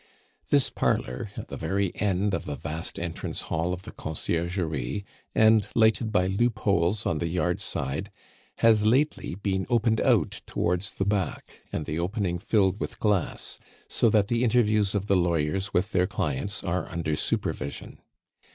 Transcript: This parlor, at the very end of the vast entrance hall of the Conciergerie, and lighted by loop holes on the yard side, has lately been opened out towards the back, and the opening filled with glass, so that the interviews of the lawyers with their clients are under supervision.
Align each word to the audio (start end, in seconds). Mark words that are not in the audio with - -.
This 0.49 0.71
parlor, 0.71 1.29
at 1.37 1.49
the 1.49 1.57
very 1.57 1.91
end 2.01 2.33
of 2.33 2.45
the 2.45 2.55
vast 2.55 2.97
entrance 2.97 3.41
hall 3.41 3.71
of 3.71 3.83
the 3.83 3.91
Conciergerie, 3.91 5.05
and 5.35 5.67
lighted 5.75 6.11
by 6.11 6.25
loop 6.25 6.57
holes 6.57 7.05
on 7.05 7.19
the 7.19 7.27
yard 7.27 7.59
side, 7.59 8.09
has 8.65 8.83
lately 8.83 9.35
been 9.35 9.67
opened 9.69 10.01
out 10.01 10.41
towards 10.47 10.93
the 10.95 11.05
back, 11.05 11.61
and 11.71 11.85
the 11.85 11.99
opening 11.99 12.39
filled 12.39 12.79
with 12.79 12.99
glass, 12.99 13.59
so 13.87 14.09
that 14.09 14.27
the 14.27 14.43
interviews 14.43 14.95
of 14.95 15.05
the 15.05 15.15
lawyers 15.15 15.71
with 15.71 15.91
their 15.91 16.07
clients 16.07 16.63
are 16.63 16.89
under 16.89 17.15
supervision. 17.15 17.99